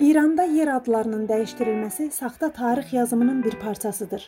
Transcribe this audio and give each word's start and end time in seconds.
İranda 0.00 0.42
yer 0.48 0.68
adlarının 0.72 1.26
dəyişdirilməsi 1.28 2.10
saxta 2.10 2.48
tarix 2.52 2.92
yazımının 2.92 3.42
bir 3.44 3.56
parçasıdır. 3.60 4.22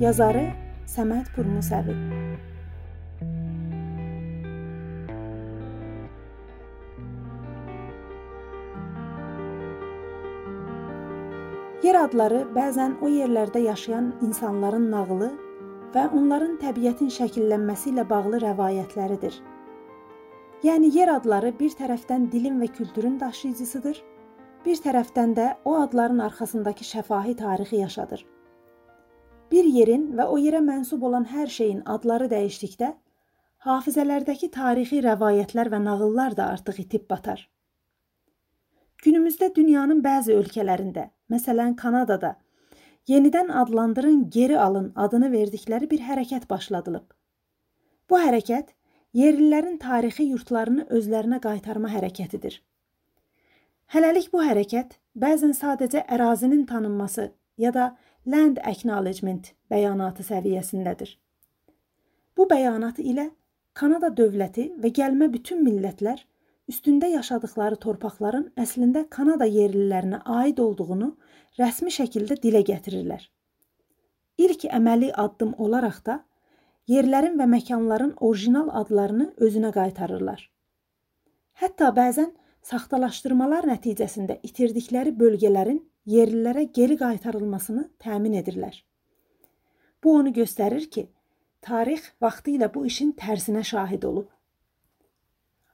Yazarı 0.00 0.42
Səməd 0.94 1.30
Purmusəvi 1.36 1.94
Yer 11.86 12.00
adları 12.00 12.42
bəzən 12.58 12.98
o 12.98 13.12
yerlərdə 13.14 13.62
yaşayan 13.68 14.10
insanların 14.26 14.90
nağılı 14.90 15.30
və 15.94 16.08
onların 16.10 16.58
təbiətin 16.66 17.14
şəkillənməsi 17.20 17.94
ilə 17.94 18.08
bağlı 18.10 18.42
rəvayətləridir. 18.48 19.38
Yəni 20.60 20.90
yer 20.92 21.08
adları 21.08 21.54
bir 21.56 21.72
tərəfdən 21.72 22.26
dilin 22.32 22.58
və 22.60 22.66
kültürün 22.76 23.14
daşıyıcısıdır, 23.20 24.00
bir 24.64 24.80
tərəfdən 24.84 25.30
də 25.36 25.44
o 25.64 25.76
adların 25.80 26.18
arxasındakı 26.20 26.84
şəfahi 26.84 27.32
tarixi 27.36 27.76
yaşadır. 27.76 28.26
Bir 29.52 29.64
yerin 29.64 30.10
və 30.18 30.26
o 30.28 30.36
yerə 30.38 30.60
mənsub 30.66 31.06
olan 31.08 31.24
hər 31.30 31.48
şeyin 31.48 31.80
adları 31.94 32.28
dəyişdikdə 32.32 32.90
hafizələrdəki 33.64 34.50
tarixi 34.52 35.00
rəvayətlər 35.06 35.70
və 35.72 35.80
nağıllar 35.84 36.36
da 36.36 36.50
artıq 36.56 36.82
itib 36.84 37.08
batar. 37.10 37.46
Günümüzdə 39.04 39.48
dünyanın 39.56 40.02
bəzi 40.04 40.36
ölkələrində, 40.36 41.06
məsələn 41.32 41.72
Kanadada, 41.76 42.34
yenidən 43.08 43.48
adlandırın, 43.62 44.28
geri 44.28 44.60
alın 44.60 44.92
adını 45.06 45.32
verdikləri 45.32 45.88
bir 45.90 46.04
hərəkət 46.04 46.44
başladılıb. 46.52 47.08
Bu 48.10 48.20
hərəkət 48.20 48.76
yerlilərin 49.16 49.78
tarixi 49.82 50.28
yurtlarını 50.30 50.86
özlərinə 50.96 51.40
qaytarma 51.42 51.90
hərəkətidir. 51.92 52.60
Hələlik 53.90 54.30
bu 54.30 54.44
hərəkət 54.46 54.98
bəzən 55.18 55.54
sadəcə 55.56 56.04
ərazinin 56.16 56.66
tanınması 56.66 57.32
ya 57.58 57.72
da 57.74 57.90
land 58.26 58.60
acknowledgement 58.62 59.52
bəyanatı 59.70 60.26
səviyyəsindədir. 60.28 61.16
Bu 62.36 62.46
bəyanat 62.50 63.00
ilə 63.02 63.30
Kanada 63.74 64.10
dövləti 64.14 64.70
və 64.82 64.90
gəlmə 64.94 65.30
bütün 65.32 65.62
millətlər 65.66 66.22
üstündə 66.70 67.10
yaşadıkları 67.10 67.78
torpaqların 67.82 68.48
əslində 68.62 69.04
Kanada 69.10 69.46
yerlilərinə 69.46 70.22
aid 70.38 70.58
olduğunu 70.62 71.10
rəsmi 71.58 71.90
şəkildə 71.94 72.38
dilə 72.42 72.62
gətirirlər. 72.66 73.22
İlk 74.38 74.66
əməli 74.70 75.10
addım 75.24 75.54
olaraq 75.58 75.98
da 76.06 76.20
yerlərin 76.88 77.36
və 77.38 77.46
məkanların 77.50 78.14
orijinal 78.20 78.70
adlarını 78.80 79.32
özünə 79.36 79.72
qaytarırlar. 79.74 80.42
Hətta 81.60 81.90
bəzən 81.96 82.32
saxtalaşdırmalar 82.64 83.66
nəticəsində 83.68 84.38
itirdikləri 84.46 85.12
bölgələrin 85.16 85.80
yerlilərə 86.08 86.66
geri 86.74 86.96
qaytarılmasını 87.00 87.88
təmin 88.00 88.36
edirlər. 88.40 88.74
Bu 90.04 90.14
onu 90.16 90.32
göstərir 90.32 90.86
ki, 90.90 91.08
tarix 91.60 92.12
vaxtı 92.20 92.56
ilə 92.56 92.70
bu 92.74 92.86
işin 92.86 93.12
tərsinə 93.12 93.64
şahid 93.64 94.06
olub. 94.08 94.28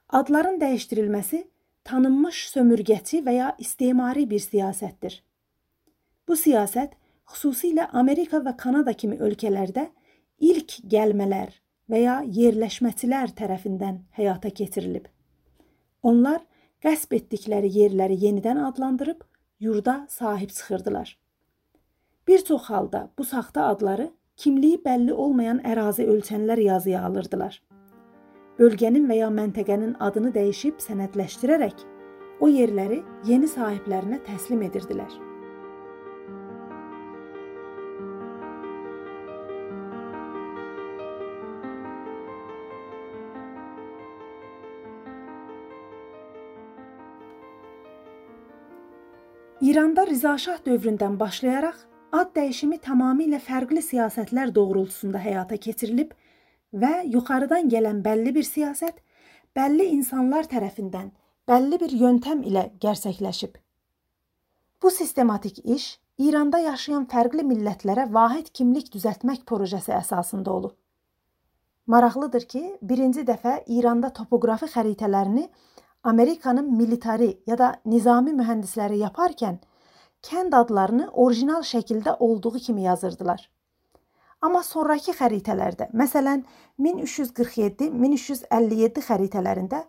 Adların 0.09 0.59
dəyişdirilməsi 0.59 1.43
tanınmış 1.87 2.43
sömürgəçi 2.53 3.23
və 3.23 3.33
ya 3.37 3.49
istismari 3.59 4.25
bir 4.29 4.43
siyasətdir. 4.43 5.21
Bu 6.27 6.35
siyasət 6.35 6.95
xüsusilə 7.31 7.87
Amerika 8.01 8.39
və 8.43 8.55
Kanada 8.59 8.93
kimi 8.93 9.19
ölkələrdə 9.23 9.87
ilk 10.39 10.79
gəlmələr 10.91 11.53
və 11.89 12.01
ya 12.03 12.17
yerləşməçilər 12.23 13.33
tərəfindən 13.37 14.01
həyata 14.17 14.51
keçirilib. 14.51 15.07
Onlar 16.03 16.43
qəsb 16.83 17.15
etdikləri 17.17 17.71
yerləri 17.73 18.17
yenidən 18.21 18.59
adlandırıb 18.69 19.23
yurda 19.59 20.05
sahib 20.09 20.49
çıxırdılar. 20.49 21.17
Bir 22.27 22.43
çox 22.45 22.63
halda 22.69 23.09
bu 23.17 23.23
saxta 23.23 23.67
adları 23.67 24.11
kimliyi 24.37 24.77
bəlli 24.85 25.13
olmayan 25.13 25.61
ərazi 25.65 26.05
ölçənlər 26.05 26.61
yazıya 26.61 27.05
alırdılar. 27.07 27.61
Bölgənin 28.59 29.07
və 29.09 29.21
ya 29.21 29.29
məntəqənin 29.29 29.95
adını 29.99 30.33
dəyişib 30.33 30.81
sənədləşdirərək 30.85 31.85
o 32.41 32.49
yerləri 32.49 33.03
yeni 33.25 33.49
sahiblərinə 33.49 34.21
təslim 34.25 34.61
edirdilər. 34.69 35.26
İranda 49.61 50.03
Rizashah 50.07 50.59
dövründən 50.65 51.15
başlayaraq 51.19 51.77
ad 52.13 52.35
dəyişimi 52.35 52.77
tamamilə 52.77 53.39
fərqli 53.41 53.81
siyasətlər 53.81 54.51
doğrultusunda 54.53 55.17
həyata 55.17 55.57
keçirilib 55.57 56.11
və 56.83 56.91
yuxarıdan 57.09 57.71
gələn 57.71 58.03
bəlli 58.05 58.35
bir 58.35 58.45
siyasət 58.45 58.99
bəlli 59.57 59.87
insanlar 59.95 60.45
tərəfindən 60.51 61.09
bəlli 61.49 61.79
bir 61.81 61.95
yöntəm 62.03 62.43
ilə 62.45 62.67
gerçəkləşib. 62.85 63.55
Bu 64.83 64.91
sistematik 64.91 65.65
iş 65.65 65.97
İranda 66.17 66.59
yaşayan 66.59 67.07
fərqli 67.09 67.41
millətlərə 67.41 68.11
vahid 68.13 68.53
kimlik 68.53 68.93
düzəltmək 68.93 69.41
projesi 69.45 69.91
əsasında 69.91 70.53
olub. 70.53 70.75
Maraqlıdır 71.87 72.45
ki, 72.51 72.63
birinci 72.81 73.25
dəfə 73.25 73.63
İranda 73.65 74.13
topoqrafi 74.13 74.69
xəritələrini 74.69 75.47
Amerikanın 76.07 76.77
militari 76.77 77.43
ya 77.47 77.57
da 77.59 77.81
nizami 77.85 78.31
mühəndisləri 78.31 78.95
yaparkən 79.01 79.57
kənd 80.27 80.53
adlarını 80.55 81.09
orijinal 81.23 81.63
şəkildə 81.67 82.13
olduğu 82.27 82.59
kimi 82.67 82.81
yazırdılar. 82.81 83.49
Amma 84.41 84.63
sonrakı 84.63 85.11
xəritələrdə, 85.17 85.89
məsələn 85.91 86.43
1347-1357 86.79 89.03
xəritələrində 89.09 89.81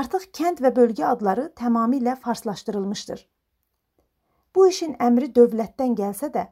artıq 0.00 0.24
kənd 0.40 0.58
və 0.64 0.70
bölgə 0.80 1.04
adları 1.12 1.44
tamamilə 1.62 2.14
farslaşdırılmışdır. 2.26 3.20
Bu 4.54 4.60
işin 4.72 4.92
əmri 5.10 5.28
dövlətdən 5.38 5.92
gəlsə 6.02 6.28
də, 6.34 6.44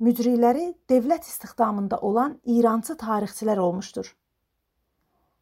mücriləri 0.00 0.66
dövlət 0.88 1.24
istihdamında 1.28 1.96
olan 2.00 2.40
İrançı 2.44 2.94
tarixçilər 3.04 3.58
olmuşdur. 3.68 4.16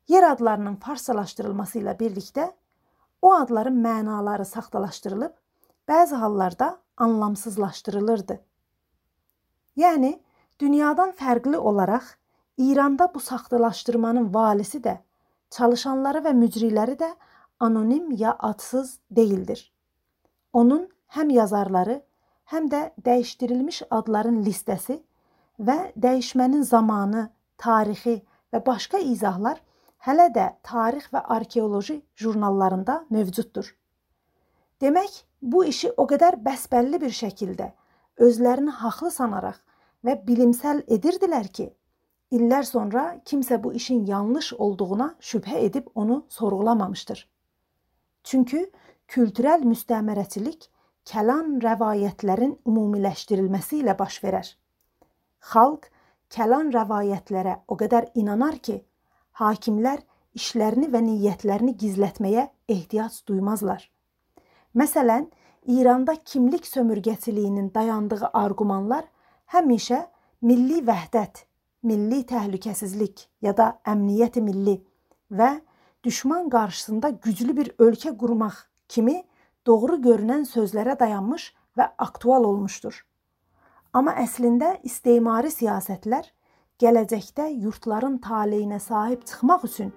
Yer 0.08 0.22
adlarının 0.32 0.76
farslaşdırılması 0.82 1.78
ilə 1.78 1.98
birlikdə 2.04 2.50
O 3.24 3.32
adların 3.34 3.76
mənaları 3.84 4.44
saxtalaşdırılıb, 4.44 5.32
bəzi 5.88 6.14
hallarda 6.14 6.66
anlamsızlaşdırılırdı. 6.96 8.36
Yəni 9.76 10.10
dünyadan 10.60 11.14
fərqli 11.20 11.56
olaraq 11.56 12.04
İranda 12.58 13.08
bu 13.14 13.20
saxtalaşdırmanın 13.20 14.28
valisi 14.34 14.78
də, 14.84 14.98
çalışanları 15.50 16.20
və 16.26 16.34
mücriləri 16.42 16.98
də 17.00 17.10
anonim 17.60 18.10
ya 18.10 18.36
adsız 18.38 18.98
deyildir. 19.10 19.72
Onun 20.52 20.84
həm 21.16 21.32
yazarları, 21.32 22.02
həm 22.52 22.68
də 22.70 22.82
dəyişdirilmiş 23.08 23.82
adların 23.90 24.42
listəsi 24.44 25.00
və 25.58 25.78
dəyişmənin 25.96 26.62
zamanı, 26.62 27.30
tarixi 27.58 28.20
və 28.52 28.66
başqa 28.66 28.98
izahlar 28.98 29.62
hələ 30.06 30.28
də 30.34 30.48
tarix 30.62 31.06
və 31.12 31.22
arxeoloji 31.36 32.00
jurnallarında 32.20 33.04
mövcuddur. 33.10 33.70
Demək, 34.80 35.22
bu 35.42 35.64
işi 35.64 35.92
o 35.96 36.04
qədər 36.10 36.40
bəsbəlli 36.44 37.00
bir 37.00 37.14
şəkildə 37.14 37.70
özlərini 38.26 38.74
haqlı 38.82 39.10
sanaraq 39.10 39.60
və 40.04 40.18
bilimsel 40.26 40.82
edirdilər 40.96 41.48
ki, 41.48 41.70
illər 42.36 42.68
sonra 42.68 43.04
kimsə 43.24 43.62
bu 43.62 43.72
işin 43.80 44.04
yanlış 44.06 44.52
olduğuna 44.52 45.14
şübhə 45.20 45.58
edib 45.68 45.88
onu 45.94 46.24
sorğulamamışdır. 46.28 47.28
Çünki 48.24 48.70
kültürel 49.08 49.64
müstəmərəçilik 49.64 50.68
kəlan 51.08 51.58
rəvayətlərin 51.64 52.56
ümumiləşdirilməsi 52.68 53.82
ilə 53.82 53.96
baş 53.98 54.20
verər. 54.24 54.48
Xalq 55.52 55.90
kəlan 56.32 56.72
rəvayətlərə 56.72 57.60
o 57.68 57.76
qədər 57.80 58.10
inanar 58.14 58.56
ki, 58.64 58.82
hakimlər 59.40 60.02
işlərini 60.38 60.90
və 60.90 61.00
niyyətlərini 61.06 61.74
gizlətməyə 61.78 62.48
ehtiyac 62.68 63.20
duymazlar. 63.28 63.90
Məsələn, 64.74 65.28
İranda 65.66 66.14
kimlik 66.24 66.66
sömürgəçiliyinin 66.66 67.70
dayandığı 67.74 68.30
arqumanlar 68.32 69.06
həmişə 69.54 70.02
milli 70.42 70.82
vəhdət, 70.84 71.46
milli 71.82 72.20
təhlükəsizlik 72.28 73.28
ya 73.40 73.54
da 73.56 73.70
əmniyyət 73.86 74.40
milli 74.44 74.76
və 75.30 75.54
düşman 76.04 76.50
qarşısında 76.52 77.08
güclü 77.24 77.56
bir 77.56 77.70
ölkə 77.78 78.12
qurmaq 78.18 78.58
kimi 78.88 79.22
doğru 79.66 79.96
görünən 80.04 80.44
sözlərə 80.44 80.98
dayanmış 81.00 81.54
və 81.78 81.88
aktual 81.98 82.44
olmuşdur. 82.44 82.98
Amma 83.94 84.12
əslində 84.20 84.74
istismari 84.82 85.52
siyasətlər 85.54 86.28
gələcəkdə 86.82 87.44
yurtların 87.62 88.16
taleyinə 88.18 88.80
sahib 88.82 89.20
çıxmaq 89.30 89.66
üçün 89.68 89.92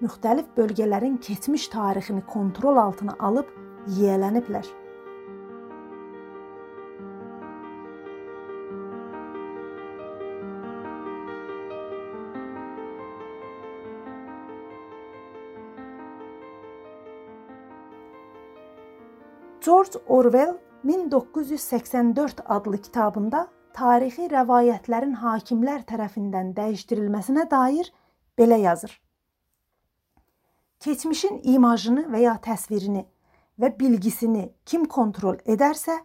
müxtəlif 0.00 0.52
bölgələrin 0.56 1.16
keçmiş 1.26 1.64
tarixini 1.72 2.22
kontrol 2.26 2.76
altına 2.78 3.16
alıb 3.18 3.50
yiyələniblər. 3.96 4.68
George 19.64 19.98
Orwell 20.08 20.54
1984 20.84 22.40
adlı 22.46 22.78
kitabında 22.78 23.48
tarixi 23.80 24.28
rəvayətlərin 24.28 25.16
hakimlər 25.22 25.86
tərəfindən 25.88 26.52
dəyişdirilməsinə 26.56 27.46
dair 27.50 27.88
belə 28.38 28.58
yazır. 28.60 28.92
Keçmişin 30.84 31.40
imajını 31.54 32.06
və 32.12 32.20
ya 32.24 32.36
təsvirini 32.44 33.06
və 33.60 33.72
bilgisini 33.80 34.44
kim 34.64 34.84
kontrol 34.84 35.40
edərsə, 35.54 35.96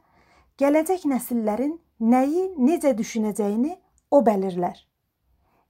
gələcək 0.60 1.06
nəsillərin 1.12 1.78
nəyi 2.00 2.48
necə 2.58 2.96
düşünəcəyini 2.98 3.76
o 4.12 4.24
belirlər. 4.26 4.76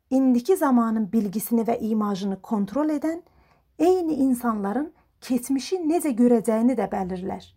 İndiki 0.10 0.58
zamanın 0.58 1.10
bilgisini 1.12 1.66
və 1.66 1.80
imajını 1.90 2.42
kontrol 2.42 2.90
edən 3.00 3.22
eyni 3.80 4.22
insanların 4.30 4.92
keçmişi 5.22 5.82
necə 5.90 6.14
görəcəyini 6.18 6.78
də 6.78 6.90
belirlər 6.92 7.54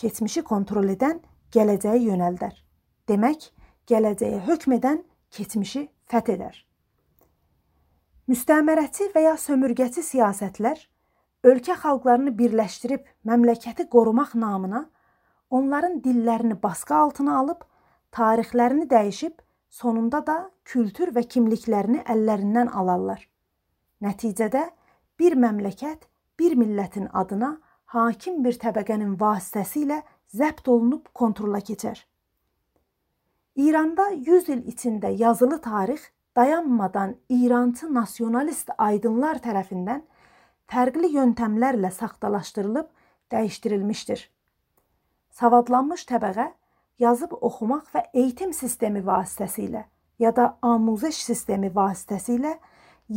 keçmişi 0.00 0.42
kontrol 0.42 0.88
edən 0.94 1.20
gələcəyi 1.54 2.08
yönəldər. 2.08 2.54
Demək, 3.08 3.50
gələcəyə 3.90 4.44
hökm 4.46 4.76
edən 4.78 5.02
keçmişi 5.36 5.88
fəth 6.10 6.32
edər. 6.34 6.54
Müstəmərəçi 8.30 9.10
və 9.14 9.26
ya 9.26 9.34
sömürgəçi 9.40 10.04
siyasətlər 10.06 10.82
ölkə 11.50 11.74
xalqlarını 11.82 12.32
birləşdirib 12.38 13.06
məmləkəti 13.26 13.88
qorumaq 13.90 14.36
namına 14.38 14.84
onların 15.50 15.98
dillərini 16.04 16.56
basqı 16.62 16.94
altına 16.94 17.38
alıb, 17.38 17.62
tarixlərini 18.12 18.86
dəyişib, 18.90 19.32
sonunda 19.70 20.20
da 20.26 20.36
kültür 20.64 21.10
və 21.16 21.24
kimliklərini 21.26 22.04
əllərindən 22.14 22.70
alarlar. 22.70 23.24
Nəticədə 24.02 24.68
bir 25.18 25.36
məmləkət 25.36 26.06
bir 26.38 26.54
millətin 26.56 27.10
adına 27.12 27.56
hakim 27.94 28.44
bir 28.44 28.58
təbəqənin 28.62 29.16
vasitəsilə 29.18 30.00
zəbt 30.30 30.70
olunub 30.70 31.10
kontrola 31.12 31.60
keçər. 31.60 31.98
İranda 33.60 34.06
100 34.08 34.48
il 34.48 34.60
içində 34.72 35.10
yazılı 35.22 35.60
tarix 35.60 36.00
dayanmadan 36.36 37.10
İrançı 37.28 37.90
nasionalist 37.94 38.70
aydınlar 38.78 39.36
tərəfindən 39.44 40.00
fərqli 40.70 41.10
yöntəmlərlə 41.12 41.90
saxtalaşdırılıb 41.92 42.88
dəyişdirilmişdir. 43.34 44.22
Savadlanmış 45.40 46.06
təbəqə 46.08 46.46
yazıb 47.04 47.34
oxumaq 47.36 47.92
və 47.92 48.04
eğitim 48.14 48.56
sistemi 48.56 49.04
vasitəsilə 49.10 49.84
ya 50.24 50.32
da 50.36 50.46
amuzəş 50.62 51.20
sistemi 51.28 51.68
vasitəsilə 51.76 52.54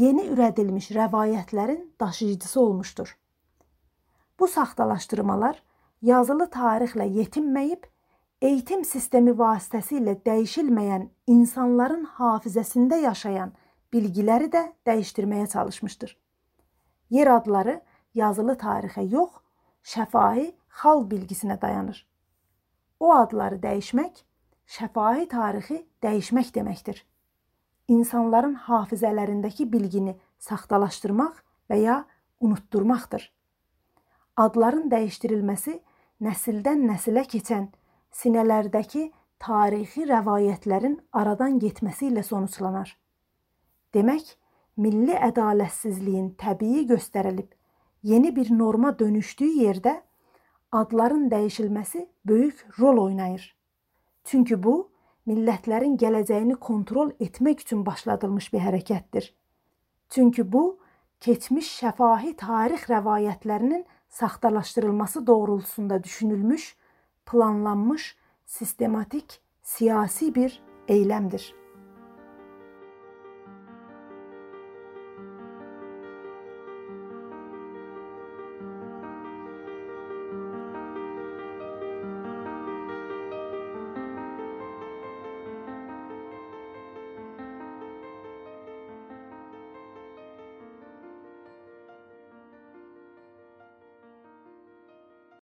yeni 0.03 0.27
ürədilmiş 0.33 0.91
rəvayətlərin 0.97 1.87
daşıyıcısı 2.01 2.61
olmuşdur. 2.61 3.15
Bu 4.39 4.47
saxtalaşdırmalar 4.47 5.63
yazılı 6.01 6.51
tarixlə 6.51 7.07
yetinməyib, 7.21 7.92
eğitim 8.43 8.83
sistemi 8.85 9.31
vasitəsilə 9.39 10.17
dəyişilməyən 10.27 11.07
insanların 11.31 12.03
hafizəsində 12.17 12.99
yaşayan 13.05 13.53
bilgiləri 13.93 14.49
də 14.51 14.63
dəyişdirməyə 14.87 15.47
çalışmışdır. 15.53 16.15
Yer 17.17 17.31
adları 17.37 17.79
yazılı 18.13 18.57
tarixə 18.65 19.05
yox, 19.11 19.37
şəfahi 19.83 20.49
xalq 20.81 21.07
bilgisinə 21.11 21.61
dayanır. 21.61 22.01
O 22.99 23.13
adları 23.15 23.61
dəyişmək 23.63 24.23
şəfahi 24.77 25.29
tarixi 25.29 25.79
dəyişmək 26.03 26.51
deməkdir. 26.57 26.99
İnsanların 27.87 28.55
hafizələrindəki 28.67 29.71
bilgini 29.71 30.17
saxtalaşdırmaq 30.39 31.39
və 31.69 31.79
ya 31.83 32.03
unutdurmaqdır 32.39 33.31
adların 34.37 34.89
dəyişdirilməsi 34.91 35.77
nəsildən 36.23 36.85
nəsilə 36.89 37.25
keçən 37.29 37.67
sinələrdəki 38.13 39.09
tarixi 39.43 40.05
rəvayətlərin 40.09 40.99
aradan 41.11 41.59
getməsi 41.59 42.09
ilə 42.11 42.23
sonuclanar. 42.23 42.93
Demək, 43.93 44.37
milli 44.77 45.13
ədalətsizliyin 45.29 46.33
təbii 46.39 46.85
göstərilib 46.89 47.51
yeni 48.03 48.35
bir 48.35 48.51
norma 48.51 48.93
dönüşdüyü 48.99 49.65
yerdə 49.65 49.97
adların 50.71 51.29
dəyişilməsi 51.31 52.07
böyük 52.25 52.65
rol 52.79 52.97
oynayır. 53.05 53.43
Çünki 54.23 54.57
bu 54.63 54.75
millətlərin 55.27 55.97
gələcəyini 55.99 56.55
kontrol 56.55 57.11
etmək 57.19 57.65
üçün 57.65 57.85
başladılmış 57.85 58.53
bir 58.53 58.63
hərəkətdir. 58.65 59.29
Çünki 60.09 60.45
bu 60.53 60.63
keçmiş 61.21 61.69
şəfahi 61.81 62.35
tarix 62.37 62.87
rəvayətlərinin 62.91 63.85
saxtalaşdırılması 64.09 65.27
doğrultusunda 65.27 66.03
düşünülmüş, 66.03 66.75
planlanmış, 67.25 68.15
sistematik 68.45 69.41
siyasi 69.61 70.35
bir 70.35 70.61
eylemdir. 70.87 71.62